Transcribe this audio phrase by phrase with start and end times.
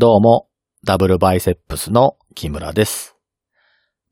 [0.00, 0.46] どうも、
[0.84, 3.16] ダブルバイセップスの木村です。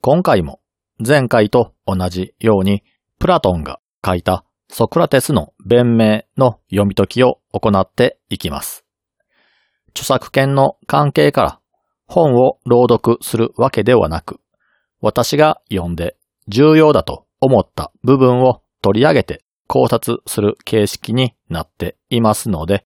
[0.01, 0.61] 今回も
[0.99, 2.83] 前回と同じように
[3.21, 8.85] プラトンが書いたソクラテスの弁明の読み解きを行っていきます。
[9.91, 11.61] 著作権の関係から
[12.09, 14.41] 本を朗読するわけではなく、
[15.01, 16.17] 私が読んで
[16.49, 22.85] 重要だと思った部分を取り上げて考察する形式になっていますので、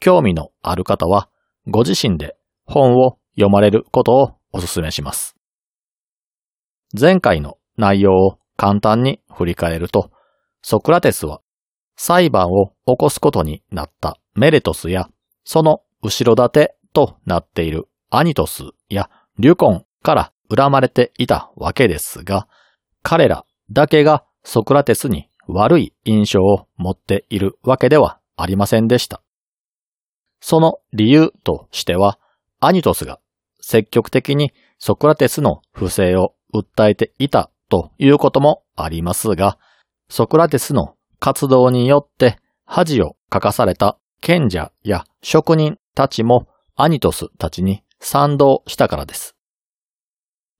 [0.00, 1.30] 興味のある方は
[1.66, 5.36] ご自身で本を読まれることをお勧めします。
[6.98, 10.10] 前回の内容を簡単に振り返ると、
[10.62, 11.40] ソクラテスは
[11.96, 15.08] 裁判を起こすことになったメレトスや、
[15.44, 22.46] その後ろ盾となっているアニトスやリュコンから恨まれていたわけですが、
[23.02, 29.22] 彼らだけがソクラテスに悪い印象を持っているわけではありませんでした。
[30.40, 32.18] その理由としては、
[32.64, 33.18] アニトスが
[33.60, 39.58] 積極的にソクラテスの不正を訴えていたということもありますが、
[40.08, 46.46] ソクラテスの活動によって恥をかかされた賢者や職人たちも
[46.76, 49.34] アニトスたちに賛同したからです。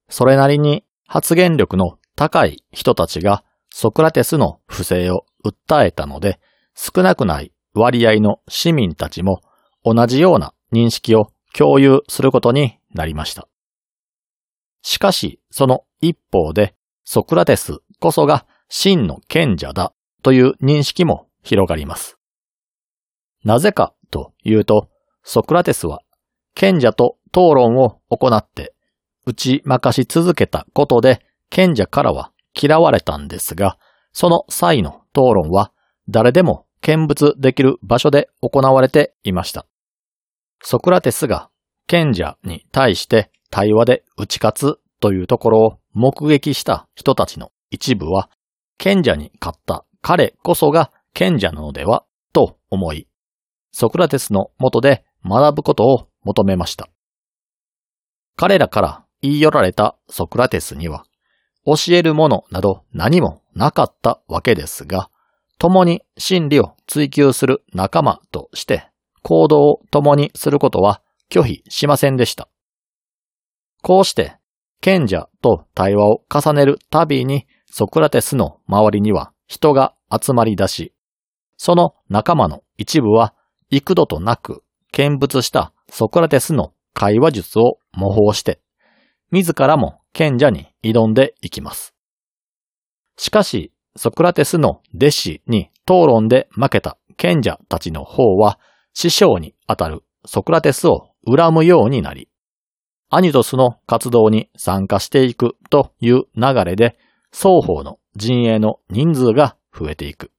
[0.09, 6.41] それなりに発言力の高い人たちがソクラテスの不正を訴えたので、
[6.75, 9.41] 少なくない割合の市民たちも
[9.85, 13.49] 同じような認識を共有することになりました。
[14.83, 19.93] しかし、その一方で、ソクラテスこそが真の賢者だ
[20.23, 22.19] という認識も広がります。
[23.45, 24.89] なぜかというと、
[25.25, 26.03] ソクラテスは
[26.55, 28.75] 賢者と討論を行って
[29.25, 33.79] 打ち負かし続けたことで賢者からは嫌われたんですが、
[34.13, 35.73] その際の討論は
[36.09, 39.67] 誰でも見物できる場所で行われていました。
[40.63, 41.51] ソクラテスが
[41.87, 48.31] 賢者に対して対話で打ち勝つというところを目撃した人たちの一部は、
[48.79, 53.09] 賢者に勝った彼こそが賢者なのではと思い、
[53.73, 56.89] ソクラテスの下で学ぶことを求めました。
[58.37, 61.05] 彼らから言い寄られたソクラテスには、
[61.67, 65.11] 教えるものなど何もなかったわけですが、
[65.59, 68.92] 共に真理を追求する仲間として
[69.23, 72.49] 行動を共にすることは拒否しませんでした。
[73.83, 74.37] こうして、
[74.81, 80.93] 賢者と対話を重ねるたびにソクラテスの周りには人が集まり出し、
[81.57, 83.35] その仲間の一部は
[83.71, 84.63] 幾度となく
[84.93, 88.61] 見物したソクラテスの会話術を模倣して、
[89.31, 91.95] 自らも賢者に挑んでいきます。
[93.17, 98.59] しかし、ソクラテスの弟子に討論で負けた賢者たちの方は、
[98.95, 102.29] 師匠にあたるソクラテスを恨むようになり、
[103.09, 106.99] アニトスの活動に参加していくという流れで、
[107.31, 110.31] 双方の陣営の人数が増えていく。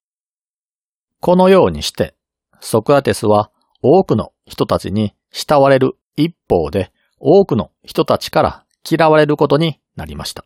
[1.19, 2.15] このようにして、
[2.59, 10.45] ソクラテスは多くの人たちに慕われる一方で、多くの人たちから嫌われることになりました。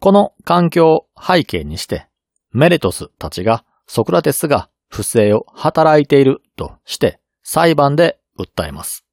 [0.00, 2.06] この環境を背景にして、
[2.52, 9.04] メレトスたちがソクラテスが不正を働いているとして裁判で訴えます。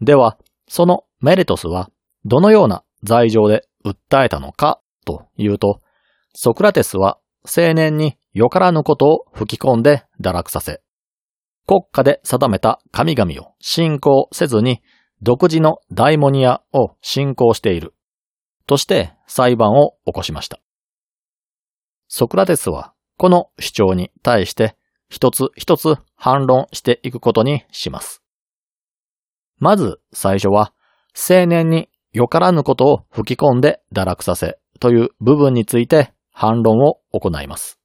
[0.00, 0.38] では、
[0.68, 1.90] そのメレトスは
[2.24, 5.80] どのような罪状で訴えたのかというと、
[6.34, 10.80] ソクラテスは青年によからぬことを吹き込んで堕落させ、
[11.66, 14.82] 国家で定めた神々を信仰せずに
[15.20, 17.92] 独自のダイモニアを信仰している
[18.68, 20.60] として裁判を起こしました。
[22.06, 24.78] ソクラテスはこの主張に対して
[25.10, 28.22] 一つ一つ反論していくことにします。
[29.58, 30.72] まず最初は
[31.12, 37.78] 青年によからぬことを吹き込んで堕落させという部分について反論を行います。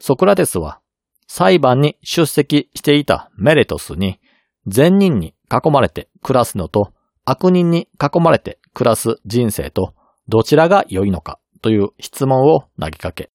[0.00, 0.80] ソクラテスは
[1.28, 4.18] 裁判に出席していたメレトスに
[4.66, 6.92] 善人に囲まれて暮らすのと
[7.24, 9.94] 悪人に囲まれて暮らす人生と
[10.26, 13.30] どちらが良いのかという質問を投げかけ、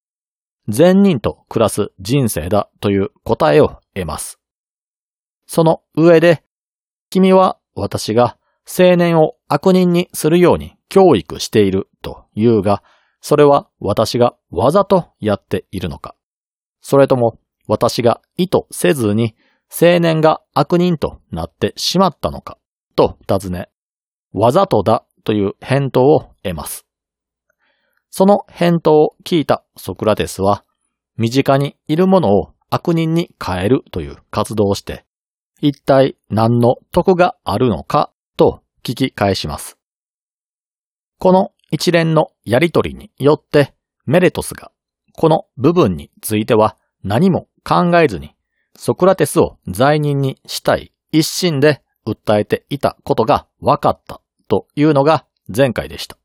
[0.68, 4.40] 善人と暮らす人生だという答えを得ます。
[5.46, 6.44] その上で、
[7.10, 12.82] 君は私が青年を悪人にするように教育していると言うが、
[13.22, 16.14] それは私がわざとやっているのか
[16.82, 19.36] それとも私が意図せずに
[19.70, 22.58] 青年が悪人となってしまったのか
[22.96, 23.70] と尋ね、
[24.34, 26.86] わざとだという返答を得ます。
[28.16, 30.64] その返答を聞いたソクラテスは、
[31.18, 35.04] 身近にいるものを悪人に変えるという活動をして、
[35.62, 39.80] 一体何の得があるのかと聞き返します。
[41.18, 43.74] この一連のやりとりによって
[44.06, 44.72] メレトスが
[45.14, 48.36] この部分については何も考えずに
[48.76, 56.20] ソクラテスを罪人にしたい一心で訴えていたことが分かったというのが前回でした。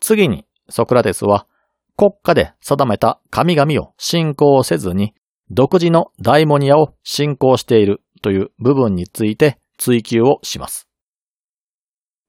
[0.00, 1.46] 次にソクラテスは
[1.96, 5.14] 国家で定めた神々を信仰せずに
[5.50, 10.88] 独自のダイモニアを信仰しているという部分について追求をします。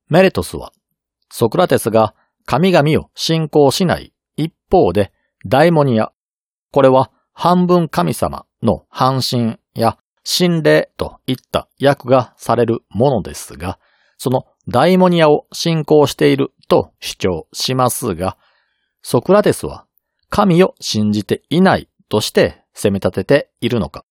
[0.10, 0.72] メレトスは
[1.30, 5.12] ソクラテスが神々を信仰しない一方で
[5.46, 6.12] ダイモニア、
[6.72, 13.80] これは半分神様の半身や心霊といった訳がされるものですが、
[14.18, 18.38] そのダイモニアを信仰していると主張しますが、
[19.02, 19.86] ソクラテスは
[20.30, 24.04] 神を信じていないとして責め立てているのか、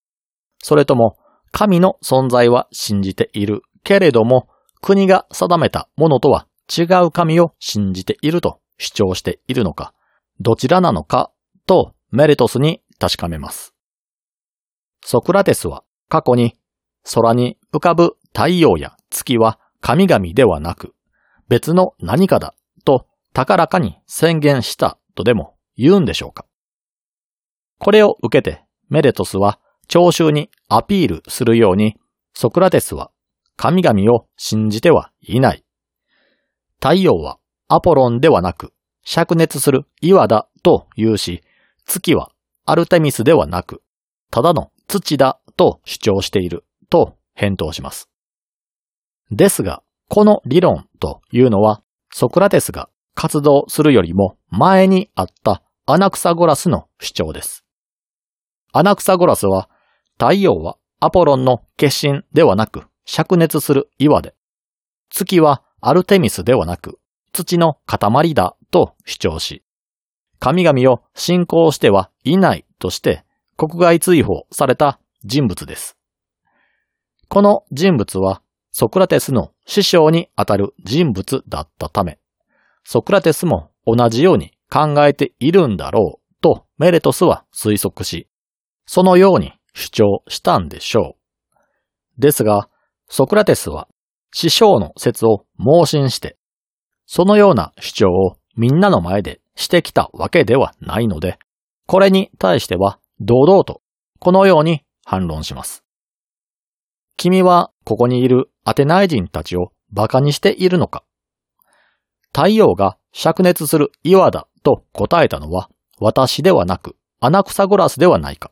[0.63, 1.19] それとも
[1.53, 4.49] 神の存在は信じているけれども
[4.81, 9.93] 国が定めたものとは違う神を信じていると主張しているのか、
[10.41, 11.31] どちらなのか
[11.67, 13.75] とメレトスに確かめます。
[15.05, 16.57] ソクラテスは過去に
[17.15, 20.97] 空に浮かぶ太陽や月は神々ではなく
[21.47, 26.45] 別の何かだと高らかに宣言したとでも言うんでしょうか
[27.79, 31.95] これを受けてメレトスは聴衆にアピールするように
[32.35, 33.13] ソクラテスは
[33.55, 35.65] 神々を信じてはいない。
[36.81, 37.39] 太陽は
[37.69, 38.73] アポロンではなく
[39.07, 41.45] 灼熱する岩だと言うし、
[41.85, 42.33] 月は
[42.65, 43.83] アルテミスではなく、
[44.33, 48.11] ただの土だと主張していると返答します。
[49.31, 51.83] ですが、この理論というのは、
[52.13, 57.65] ソクラテスが活動するよりも前にあったアナクサゴラスの主張です。
[58.73, 59.69] アナクサゴラスは、
[60.19, 64.35] 太陽はアポロンの決心ではなく灼熱する岩で、
[65.11, 66.99] 月はアルテミスではなく
[67.33, 69.63] 土の塊だと主張し、
[70.39, 73.25] 神々を信仰してはいないとして
[73.57, 75.97] 国外追放された人物です。
[77.29, 78.43] この人物は
[78.79, 82.19] ソクラテスの師匠にあたる人物だったため、
[82.85, 88.29] ソクラテスも同じように考えているんだろうとメレトスは推測し、
[88.85, 91.17] そのように主張したんでしょ
[92.19, 92.21] う。
[92.21, 92.69] ですが、
[93.09, 93.89] ソクラテスは
[94.31, 96.37] 師匠の説を盲信して、
[97.07, 101.39] そのような主張をみんなの前でしてきたわけではないので、
[101.87, 103.81] これに対しては堂々と
[104.19, 105.83] このように反論します。
[107.17, 111.05] 君はここにいるアテナイ人たちを馬鹿にしているのか
[112.35, 115.71] 太陽が灼熱する岩だと答えたのは
[116.01, 118.51] 私ではなくアナクサゴラスではないか。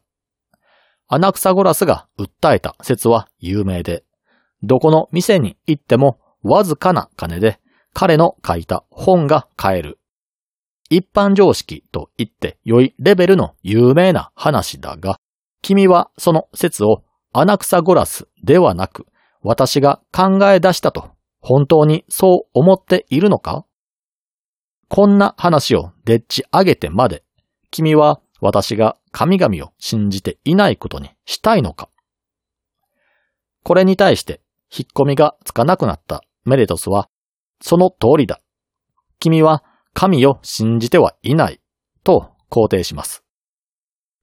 [1.08, 4.04] アナクサゴラスが訴えた説は有名で、
[4.62, 7.58] どこの店に行ってもわずかな金で
[7.92, 9.98] 彼の書いた本が買える
[10.90, 15.16] 一般常識と言って良いレベルの有名な話だが、
[15.60, 17.02] 君はその説を
[17.32, 19.06] アナクサゴラスではなく、
[19.46, 21.10] 私が考え出したと
[21.40, 23.66] 本当にそう思っているのか？
[24.88, 27.22] こんな話をでっち上げてまで、
[27.70, 31.90] 君は私が神々を信じていないことにしたいのか？
[33.62, 34.40] これに対して
[34.74, 37.10] 引っ込みがつかなくなったメレトスは、
[37.60, 38.40] その通りだ。
[39.18, 41.60] 君は神を信じてはいない
[42.02, 43.22] と肯定します。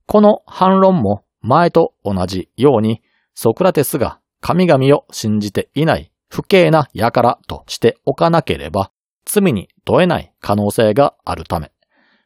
[0.08, 3.02] この反論も前と同じように
[3.36, 8.92] ソクラテスが神々を信じていない不敬な輩としておかなければ
[9.26, 11.72] 罪に問えない可能性があるため、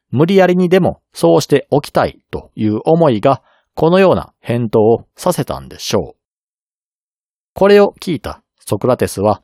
[0.09, 3.43] 無理やりにでもそうしておきたいという思いが
[3.75, 6.15] このような返答をさせたんでしょう。
[7.53, 9.43] これを聞いたソクラテスは、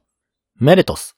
[0.60, 1.16] メレトス、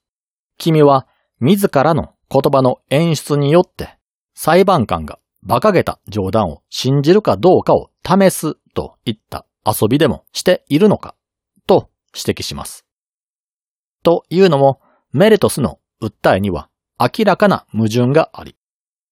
[0.58, 1.08] 君は
[1.40, 3.98] 自らの言葉の演出によって
[4.34, 11.16] 裁判官が馬鹿げた冗談を信じるかどうかを試すといった遊びでもしているのか
[12.16, 12.86] 指摘します。
[14.04, 18.56] というのもメレトスの訴えには明らかな矛盾があり、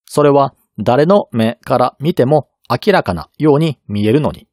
[0.05, 4.48] それは誰の目から見ても明らかなように見えるのに、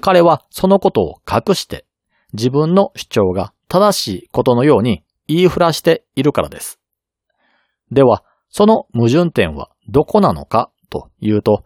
[0.00, 1.86] 彼はそのことを隠して
[2.32, 6.80] 自分の主張が正しいことのように言いふらしているからです。
[7.90, 11.64] では、その矛盾点はどこなのかというと、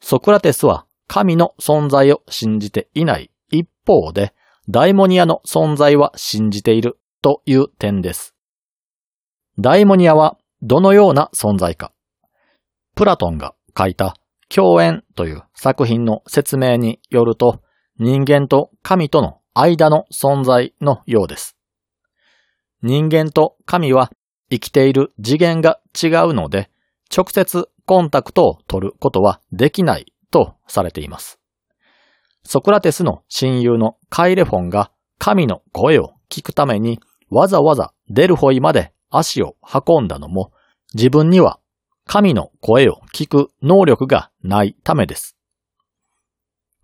[0.00, 4.34] ソクラテスは神の存在を信じていない一方で、
[4.72, 8.36] ダイモニアの存在は信じているという点です。
[9.58, 11.92] ダイモニアはどのような存在か。
[12.94, 14.14] プラトンが書いた
[14.48, 17.62] 共演という作品の説明によると、
[17.98, 21.56] 人間と神との間の存在のようです。
[22.80, 24.12] 人間と神は
[24.52, 26.70] 生きている次元が違うので、
[27.12, 31.39] 直接コンタクトを取ることはできないとされています。
[32.44, 40.52] ソクラテスの親友のカイレフォンが神の声を聞くためにわざわざデルホイまで足を運んだのも
[40.94, 41.60] 自分には
[42.06, 45.36] 神の声を聞く能力がないためです。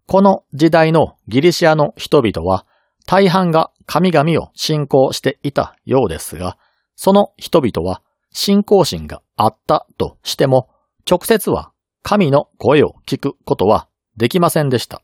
[0.07, 2.65] この時代のギリシアの人々は
[3.07, 6.59] 大半が神々を信仰していたようですが、
[6.95, 10.69] その人々は信仰心があったとしても、
[11.09, 11.73] 直接は
[12.03, 15.03] 神の声を聞くことはできませんでした。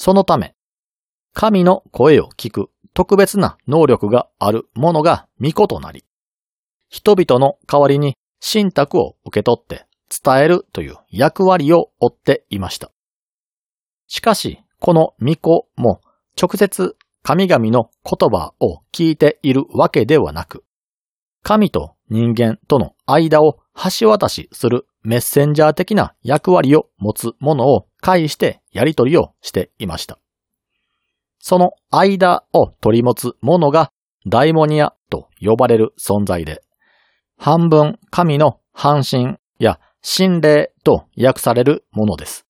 [0.00, 0.54] そのため、
[1.32, 6.04] 神の声を聞く特別な能力があるものが巫女となり、
[6.88, 12.92] 人々の代わりに信託を受け取って伝えるという役割を負っていました。
[14.06, 16.00] しかし、この巫女も
[16.40, 20.62] 直接神々の言葉を聞いているわけではなく、
[21.42, 23.58] 神と人間との間を
[24.00, 30.18] 橋渡しするメッセンジャー的な役割を持つものを介してやり取りをしていました。
[31.38, 33.92] その間を取り持つものが
[34.26, 36.62] ダイモニアと呼ばれる存在で、
[37.36, 42.46] 半分神の半身や心霊と訳されるものです。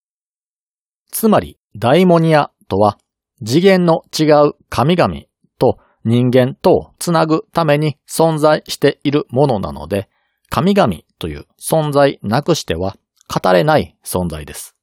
[1.10, 2.98] つまり、ダイモニアとは
[3.44, 5.14] 次元の違う神々
[5.58, 10.08] と人間とをつなぐために存在しているものなので、
[10.50, 12.96] 神々という存在なくしては
[13.28, 14.77] 語れない存在です。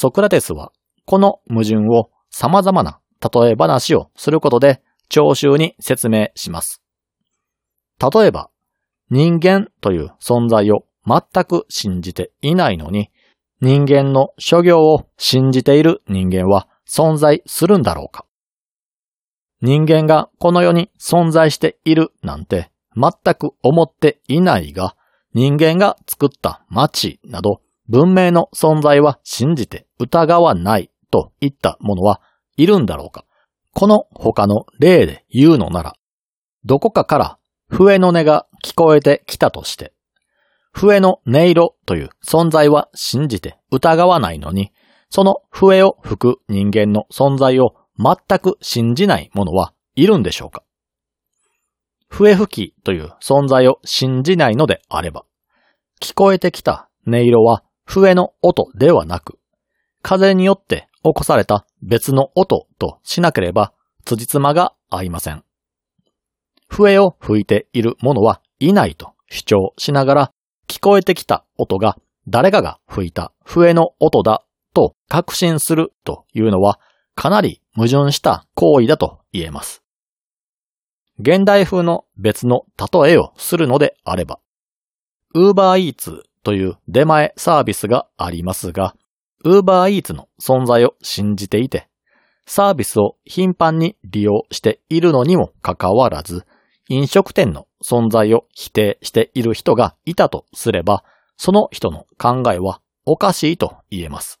[0.00, 0.70] ソクラテスは
[1.06, 6.80] この矛盾を様々な例え話をすることで聴衆に説明します。
[8.00, 8.48] 例えば、
[9.10, 13.10] 人間という存在を全く信じていないのに、
[13.60, 18.24] 人間の諸行を信じている人間は存在するんだろうか
[19.62, 24.94] 人間がこの世に存在しているなんて全く思っていないが、
[25.34, 32.20] 人間が作った街など文明の存在は信じて疑わないといったものは
[32.56, 33.24] いるんだろうか。
[33.72, 35.94] この他の例で言うのなら、
[36.64, 39.92] どこかから笛の音が聞こえてきたとして、
[40.72, 44.72] 笛の音色という存在は信じて疑わないのに、
[45.10, 50.62] その笛を吹く人間の存在を全く信じない者はいるんでしょうか。
[52.08, 55.24] 笛吹きという存在を信じないのであれば、
[56.00, 59.38] 聞こえてきた音色は笛の音ではなく、
[60.02, 63.72] 風によって起こされた別の音としなければ、
[64.04, 65.42] 辻褄が合いません。
[66.68, 70.32] 笛を吹いている者はいないと主張しながら、
[70.68, 71.96] 聞こえてきた音が
[72.28, 76.78] 誰かが吹いた笛の音だと確信するというのは
[77.14, 79.82] かなり矛盾した行為だと言えます。
[81.18, 84.40] 現代風の別の例えをするのであれば、
[85.34, 88.96] Uber Eats という出前サービスがありますが、
[89.44, 91.90] Uber Eats の存在を信じていて、
[92.46, 96.46] サービスを頻繁に利用しているのにもかかわらず、
[96.88, 101.04] 飲食店の存在を否定している人がいたとすれば、
[101.36, 104.40] その人の考えはおかしいと言えます。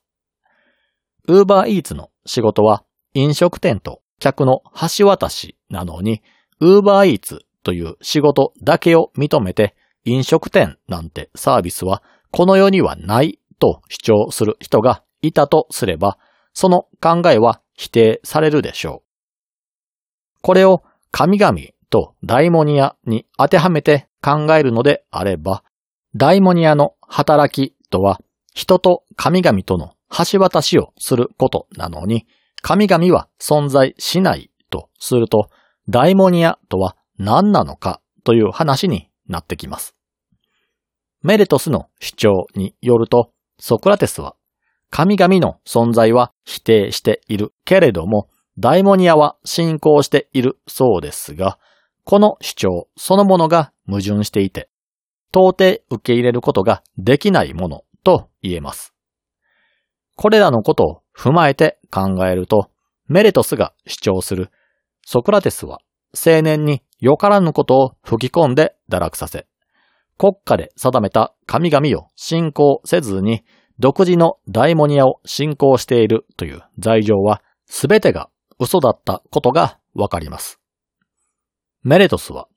[1.26, 4.62] ウーバーイーツの仕事は飲食店と客の
[4.96, 6.22] 橋渡しなのに、
[6.60, 9.74] ウーバーイーツという仕事だけを認めて
[10.08, 16.18] 飲食店なんてサービスはこの世にはないと主張する人がいたとすれば、
[16.52, 20.42] その考えは否定されるでしょう。
[20.42, 21.58] これを神々
[21.90, 25.64] とダイモニアに当てはめて考えるのであれば、
[26.14, 28.20] ダイモニアの働きとは
[28.54, 29.94] 人と神々との
[30.30, 32.26] 橋渡しをすることなのに、
[32.60, 35.48] 神々は存在しないとすると、
[35.88, 39.97] ダイモニアとは何なのかという話になってきます。
[41.22, 44.36] メレトスの主張によると、ソクラテスは
[44.90, 51.58] 神々の存在は否定しているけれども、ダイモニアは信仰しているそうですが、
[52.04, 54.68] この主張そのものが矛盾していて、
[55.30, 58.94] 到底受け入れることができないものと言えます。
[60.16, 62.70] これらのことを踏まえて考えると、
[63.06, 64.50] メレトスが主張する
[65.04, 65.80] ソクラテスは
[66.14, 69.46] 青年によからぬことを吹き込んで堕落させ、
[70.18, 73.44] 国家で定めた神々を信仰せずに
[73.78, 80.60] 独自のダイモニアを信仰しているという罪状は全てが嘘だったことがわかります。
[81.84, 82.48] メレトスは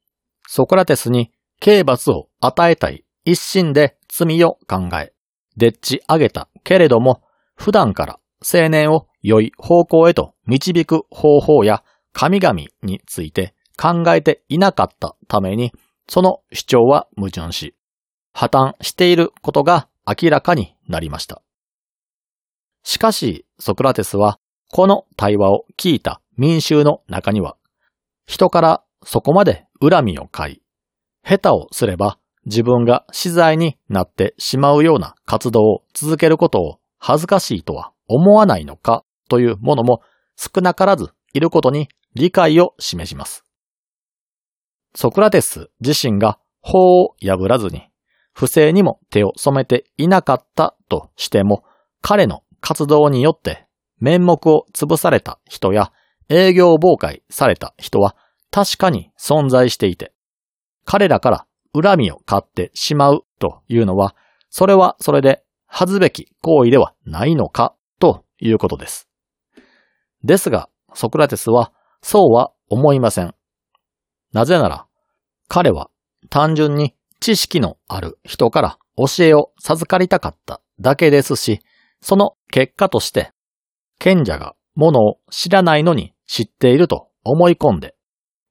[0.48, 5.14] ソクラテスに刑罰を与えたい一心で罪を考え、
[5.56, 7.22] でっち上げたけれども、
[7.56, 15.72] 普段から青年を良い方向へと導く方法や神々について考えていなかったために、
[16.08, 17.76] その主張は矛盾し、
[18.34, 21.42] 破綻していることが明らかになりました。
[22.84, 24.40] しかし、ソクラテスは、
[24.72, 27.58] この対話を聞いた民衆の中には、
[28.26, 30.62] 人からそこまで恨みを買い、
[31.24, 40.02] 下手をすれば自分が死罪になってしまうような活動を続けることを恥ずかしいとは思わないのかというものも
[40.36, 43.46] 少なからずいることに理解を示します。
[44.96, 47.90] ソクラテス自身が法を破らずに
[48.34, 51.64] 不正にも手を染めていなかったとしても
[52.02, 53.68] 彼の活動によって
[54.00, 55.92] 面目を潰された人や
[56.30, 58.16] 営業妨害された人は
[58.52, 60.14] 確かに存在していて
[60.86, 64.16] 彼らから恨みを買ってしまうというのは、
[64.50, 69.08] それはそれで恥ずべき行為ではないのかということです。
[70.24, 71.72] ですが、ソクラテスは
[72.02, 73.34] そうは思いません。
[74.34, 74.88] なぜなら、
[75.48, 75.90] 彼は
[76.30, 81.60] 単純に知識のある人から教えを授かりたかっただけですし、
[82.02, 83.32] その結果として、
[84.00, 87.96] 賢者がものを知らないのに知っていると思い込んで、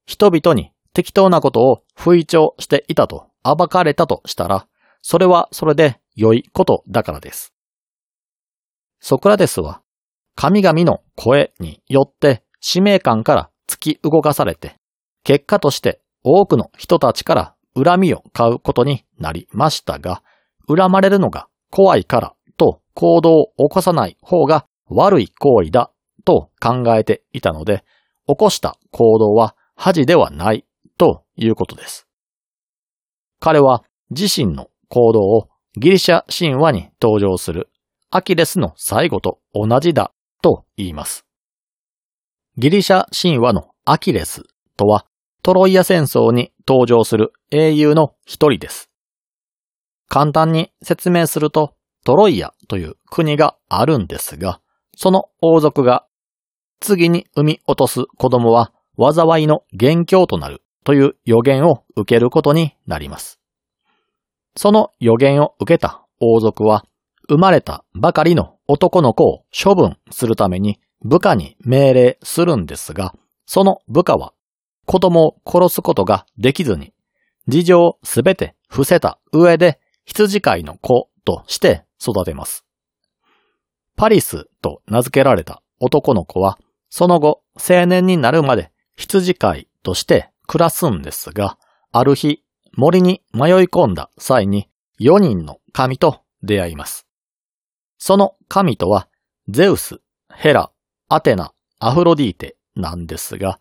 [0.05, 4.67] 人々に適当なことを不意調していたと暴かれたとしたら、
[5.01, 7.53] それはそれで良いことだからです。
[8.99, 9.81] ソクラテスは、
[10.35, 14.77] 神々の声によって使命感から突き動かされて、
[15.23, 20.23] 結果として多くの人たちから恨みを買うことになりましたが、
[20.67, 25.91] 恨まれるのが怖いからと行動を起こさない方が悪い行為だ
[26.25, 27.83] と考えていたので、
[28.27, 30.65] 起こした行動は恥ではない
[30.97, 32.07] ということです。
[33.39, 37.69] 彼は自身の行動をギリシャ神話に登場する
[38.11, 40.11] アキレスの最後と同じだ
[40.41, 41.25] と言います。
[42.57, 44.43] ギリシャ神話のアキレス
[44.75, 45.05] とは
[45.43, 48.89] トロイア戦争に登場する英雄の一人です。
[50.07, 51.73] 簡単に説明すると
[52.03, 54.61] トロイアという国があるんですが、
[54.95, 56.05] その王族が
[56.79, 63.39] 次に産み落とす子供は災いの元凶となるという予言を受けることになります。
[64.55, 66.85] その予言を受けた王族は、
[67.29, 74.33] 生まれたばかりの男の子を処分するために部下に命令するんですが、その部下は
[74.85, 76.93] 子供を殺すことができずに、
[77.47, 82.65] 事情をすべて伏せた上で羊飼いの子として育てます。
[83.95, 86.57] パリスと名付けられた男の子は、
[86.89, 91.57] その後青年になるまで羊飼いとして暮らすんですが、
[91.91, 97.07] ある日、森に迷い込んだ際に4人の神と出会います。
[97.97, 99.07] その神とは、
[99.47, 99.99] ゼウス、
[100.33, 100.71] ヘラ、
[101.09, 103.59] アテナ、アフロディーテなんですが、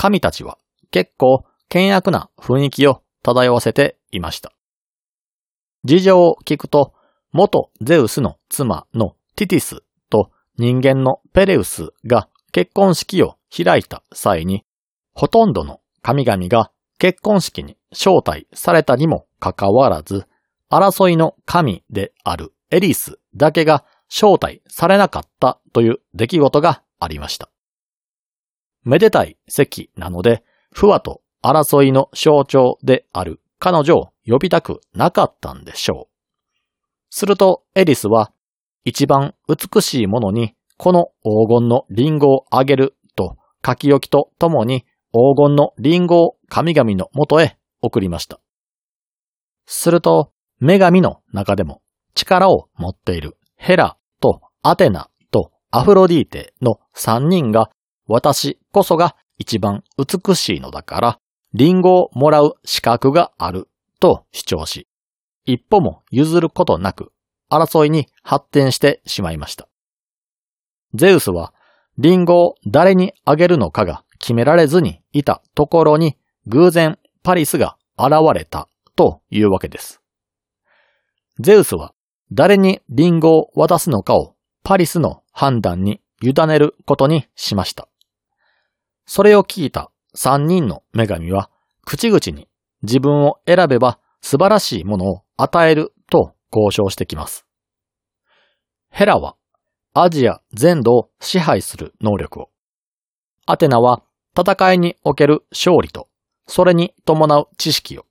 [0.00, 0.56] 神たちは
[0.90, 4.54] 結構険悪な雰囲気を漂わせていました。
[5.84, 6.94] 事情を聞くと、
[7.32, 14.64] 元ゼウスの妻のティティスと人間のペレウスが結婚式を開いた際に、
[15.12, 20.24] ほとんどの神々が結婚式に招待されたにもかかわらず、
[20.70, 27.50] 争いの神であるエリスだけが招待されなかったという出来事がありました。
[28.82, 36.10] めでたい席なので、不和と争いの象徴である彼女を呼びたくなかったんでしょう。
[37.10, 38.32] するとエリスは
[38.84, 48.40] 一番美しいものにこの黄金のリンゴをあげると書き置きとともに黄金のリンゴを神々の元へ送りました。
[49.66, 51.82] すると、女神の中でも
[52.14, 57.70] 力を持っているヘラとアテナとアフロディーテの三人が
[58.12, 61.18] 私こそが一番美しいのだから、
[61.54, 63.68] リンゴをもらう資格がある
[64.00, 64.88] と主張し、
[65.44, 67.12] 一歩も譲ることなく
[67.48, 69.68] 争いに発展してしまいました。
[70.92, 71.54] ゼウスは
[71.98, 76.16] リンゴを誰にあげるのかが決められずにいたところに
[76.48, 80.02] 偶然パリスが現れたというわけです。
[81.38, 81.94] ゼウスは
[82.32, 87.86] 誰にリンゴを渡すのかをパリスの判断に委ねることにしました。
[89.12, 91.50] それを聞いた三人の女神は
[91.84, 92.46] 口々に
[92.84, 97.44] 自分を選べば素晴らしいものを与えると交渉してきます。
[98.88, 99.34] ヘラは
[99.94, 102.50] アジア全土を支配する能力を。
[103.46, 104.04] アテナは
[104.38, 106.06] 戦いにおける勝利と、
[106.46, 108.06] それに伴う知識を。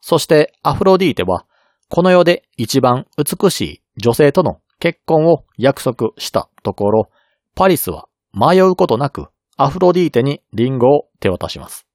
[0.00, 1.44] そしてアフロディーテは、
[1.90, 7.10] この世で一番美しい女性との結婚を約束したところ、
[7.54, 9.26] パリスは迷うことなく
[9.62, 11.86] アフロディーテにリンゴを手渡します。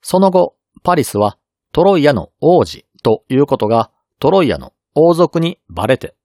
[0.00, 1.38] その後、パリスは
[1.70, 6.16] トロイアの王子ということがトロイアの王族にバレて、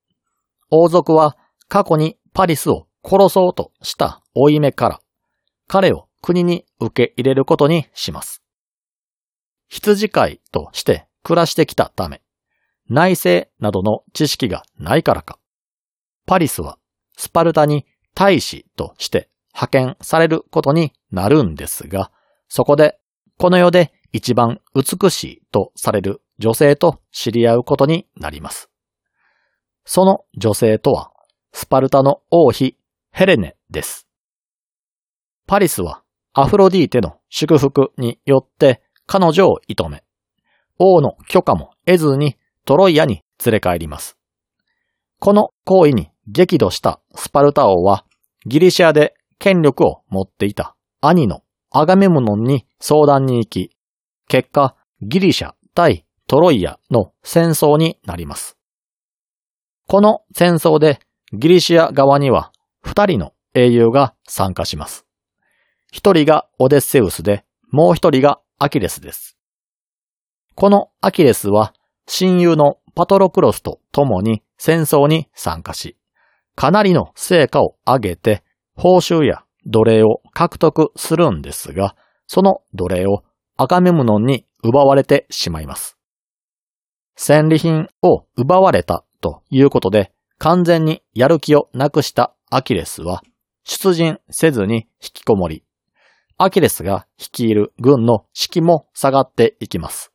[0.71, 5.01] 王族は過去にパリスを殺そうとした負い目から、
[5.67, 8.41] 彼を国に受け入れることにします。
[9.67, 12.23] 羊飼いとして暮らしてきたため、
[12.89, 15.37] 内政などの知識がないからか、
[16.25, 16.79] パリスは
[17.15, 22.11] スパルタに大使として派遣されることになるんですが、
[22.47, 22.99] そこで
[23.39, 28.69] この世で一番美しいとされる女性と知り合うことになります。
[29.83, 31.11] その女性とは、
[31.53, 32.77] スパルタの王妃
[33.11, 34.07] ヘレネです。
[35.47, 40.03] パリスはアフロディーテの祝福によって彼女を射止め、
[40.77, 44.17] 王の許可も得ずにトロイアに連れ帰ります。
[45.19, 48.05] この行為に激怒したスパルタ王は
[48.45, 53.71] ギリシアで権力を持っていた兄のアガメムノンに相談に行き、
[54.27, 58.57] 結果ギリシャ対トロイアの戦争になります。
[59.87, 60.99] この戦争で
[61.33, 65.05] ギリシア側には二人の英雄が参加します。
[65.91, 69.37] 一人がオデッセウスで、もう一人がアキレスです。
[70.55, 71.73] このアキレスは
[72.07, 75.97] 親友のパトロクロスと共に戦争に参加し、
[76.55, 78.43] かなりの成果を上げて
[78.77, 81.95] 報酬や奴隷を獲得するんですが、
[82.27, 83.23] その奴隷を
[83.57, 85.97] アカメムノンに奪われてしまいます。
[87.15, 93.23] 戦利品を奪われたということで、完全にやる気をなくしたアキレスは、
[93.63, 95.63] 出陣せずに引きこもり、
[96.37, 100.11] アキレスが率いる軍の士気も下がっていきます。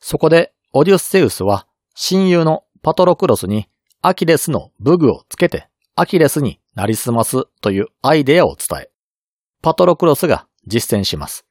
[0.00, 3.68] そこでオデュッセウスは親友のパトロクロスに
[4.00, 8.90] アキレスの武具をつけてアキレスになりすますというアイデアを伝え、
[9.62, 11.46] パトロクロスが実践します。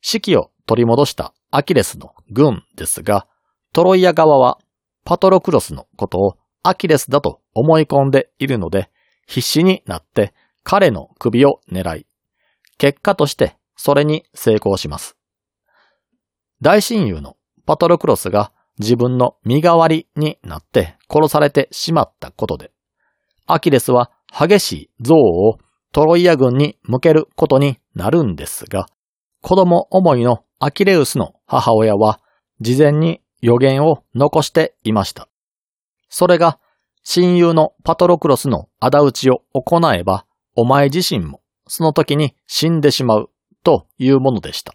[0.00, 3.26] 士気を取り戻したアキレスの軍ですが、
[3.72, 4.58] トロイア側は
[5.04, 8.90] パトロクロスのことをアキレスだと思い込んでいるので、
[9.26, 12.06] 必死になって彼の首を狙い、
[12.78, 15.16] 結果としてそれに成功します。
[16.60, 22.70] 大親友のパトロクロスが自分の身代わりになって殺されてしまったことで、
[23.46, 25.58] アキレスは激しい像を
[25.92, 28.86] トロイア軍に向けることになるんですが、
[29.40, 32.20] 子供思いのアキレウスの母親は
[32.60, 35.28] 事前に予言を残していました。
[36.08, 36.58] それが
[37.04, 43.30] 親友のパトロクロスの仇討ちを行えば、お前自身もその時に死んでしまう
[43.62, 44.74] というものでした。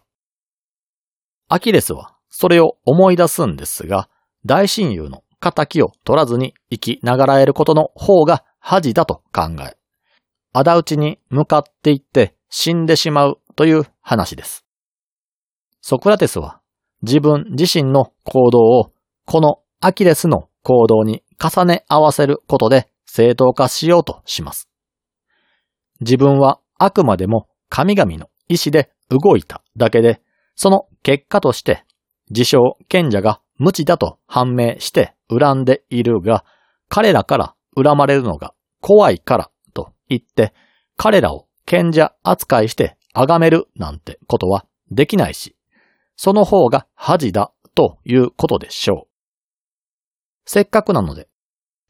[1.49, 4.07] アキレスはそれを思い出すんですが、
[4.45, 9.75] 大親友の仇を取らずに生きながらえることの方が恥だと考え、
[10.53, 14.65] 仇討ちに向かっていって死んでしまうという話です。
[15.81, 16.61] ソクラテスは
[17.01, 18.93] 自分自身の行動を
[19.25, 24.69] このアキレスの行動に重ね合わせることで正当化しようとします。
[25.99, 30.21] 自分はあくまでも神々の意志で動いただけで、
[30.55, 31.83] その結果として
[32.29, 36.45] 自称賢者が無知だと判明して恨んでいるが、
[36.89, 40.53] 彼らから恨まれるのが怖いからと言って、
[40.97, 45.55] 彼らを賢者扱いして崇めるなんてことはできないし、
[46.15, 49.11] その方が恥だということでしょう。
[50.45, 51.27] せっかくなので、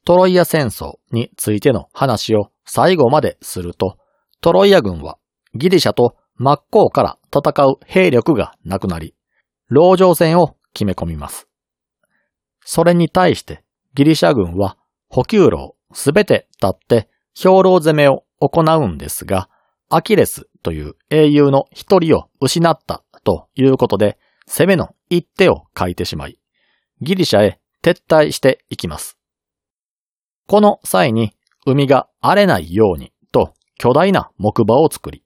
[0.05, 3.97] トロイア戦争についての話を最後まですると、
[4.41, 5.17] トロイア軍は
[5.55, 9.15] ギリシャと真っ向から戦う兵力がなくなり、
[9.69, 11.47] 籠城戦を決め込みます。
[12.63, 13.63] それに対して
[13.93, 14.77] ギリシャ軍は
[15.12, 19.50] 補給路すべて立って兵糧攻めを行うんですが、
[19.89, 26.39] アキレスという英雄の一人を失ったということで、攻めの一手を書いてしまい、
[27.02, 29.17] ギリシャへ撤退していきます。
[30.47, 31.34] この際に
[31.65, 35.26] 海が荒れないようにと巨大な木馬を作り、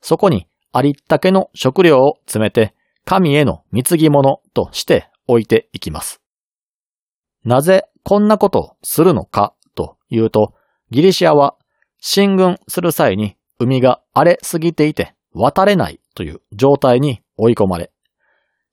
[0.00, 6.22] そこにありったけの食料を詰めて神への貢ぎ物として置いていきます。
[7.44, 10.54] なぜこんなことをするのかというと、
[10.90, 11.56] ギリシアは
[11.98, 17.92] 進軍する際に海が荒れすぎていて渡れないという状態に追い込まれ、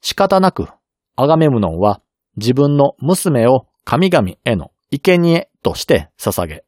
[0.01, 0.67] 仕方なく
[1.15, 2.01] アガメムノンは
[2.37, 6.63] 自分の娘を神々への生贄として捧げ、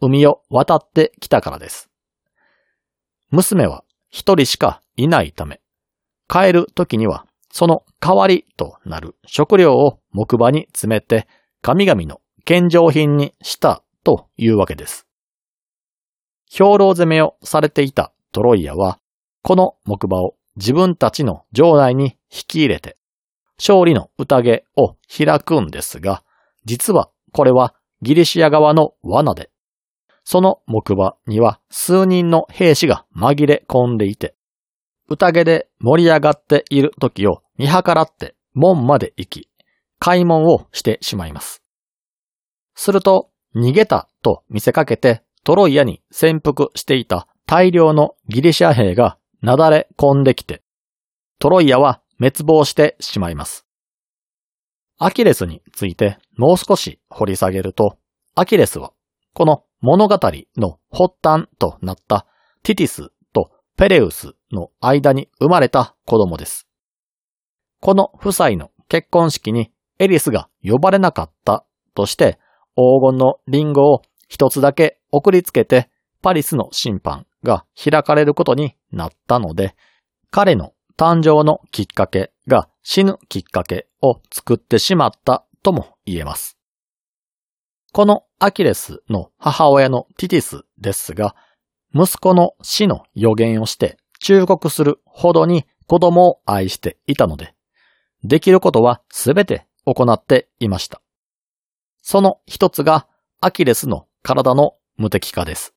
[0.00, 1.88] 海を渡ってきたからです。
[3.30, 5.60] 娘は一人しかいないため、
[6.28, 11.26] 帰る時には、その代わりとなる食料を木馬に詰めて、
[11.66, 15.06] 神々の献上品にしたというわけです。
[16.52, 18.98] 兵糧攻めをされていたトロイアは、
[19.42, 22.98] この木馬を自分たちの城内に引き入れて、
[23.56, 26.22] 勝利の宴を開くんですが、
[26.66, 29.48] 実はこれはギリシア側の罠で、
[30.22, 34.34] その木馬には数人の兵士が紛れ込んでいて、
[35.08, 39.48] 宴で盛り上がっている時を見計らって門まで行き、
[40.04, 41.62] 開門をしてしまいます。
[42.74, 50.62] すると、逃げたと見せかけてトロイアに潜伏していた大量のギリシア兵がなだれ込んできて、
[51.38, 53.64] トロイアは滅亡してしまいます。
[54.98, 57.96] アキレスについてもう少し掘り下げると、
[58.34, 58.92] アキレスは
[59.32, 60.20] この物語
[60.58, 62.26] の発端となった
[62.62, 66.68] ティティスとペレウスの間に生まれた子供です。
[67.80, 72.38] この夫妻の結婚式にエリスが呼ばれなかったとして
[72.76, 75.88] 黄金のリンゴを一つだけ送りつけて
[76.22, 79.76] パリスの審判が開かれることになったので、
[80.30, 86.58] 彼の誕生のきっかけが死ぬきっかけを作ってしまったとも言えます。
[87.92, 91.36] このアキレスの母親のティティスですが、
[91.94, 97.54] 息子の死の予言をして忠告するほどに子供を愛していたので、
[98.24, 101.00] できることはすべて行っていました。
[102.02, 103.06] その一つが
[103.40, 105.74] アキレスの体の無敵化です。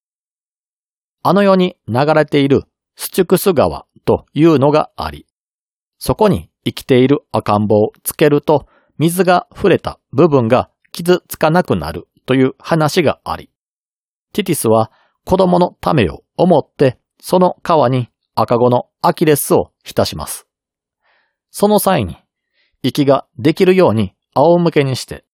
[1.24, 2.64] あの世に流れている
[2.96, 5.26] スチュクス川というのがあり、
[6.00, 8.68] そこに生きている赤ん坊をつけると
[8.98, 13.50] 水が触れた部分が傷つかなくなるという話があり、
[14.34, 14.92] ティティスは
[15.26, 20.48] 子供のためを思ってその川に赤子のアキレスを浸します。
[21.52, 22.18] その際に
[22.88, 25.26] 息ができるように仰向けにして、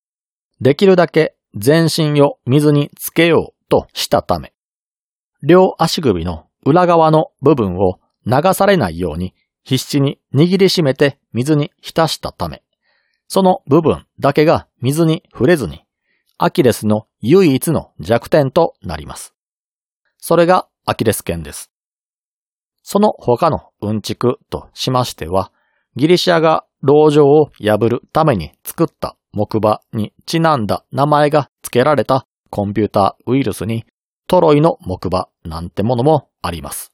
[0.59, 4.53] できるだけ全身を水につけようとしたため、
[5.43, 12.63] 両足首の裏側の部分を流されないように必死に握りしめて水に浸したため、
[13.27, 15.83] その部分だけが水に触れずに、
[16.39, 19.35] アキレスの唯一の弱点となります。
[20.17, 21.69] それがアキレス腱です。
[22.81, 25.51] その他のうんちくとしましては、
[25.95, 33.85] ギリシアが牢城を破るために作った木馬にちなんだ名前が付けられたコンピューターウイルスに
[34.27, 36.91] トロイの木馬なんてものもあります。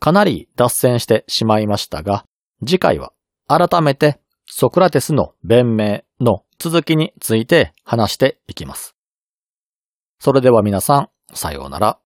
[0.00, 2.24] かなり脱線してしまいましたが、
[2.66, 3.12] 次回は
[3.48, 8.96] 改めてソクラテスの弁明の続きについて話していきます。
[10.20, 11.98] それでは皆さん、さようなら。